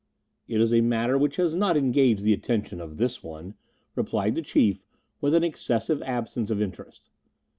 [0.47, 3.53] "It is a matter which has not engaged the attention of this one,"
[3.95, 4.83] replied the Chief,
[5.21, 7.11] with an excessive absence of interest.